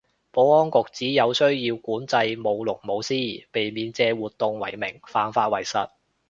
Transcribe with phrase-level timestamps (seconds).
[0.31, 5.91] 保安局指有需要管制舞龍舞獅，避免借活動為名犯法為實